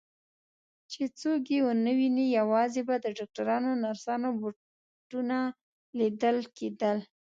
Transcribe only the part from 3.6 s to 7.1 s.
او نرسانو بوټونه لیدل کېدل.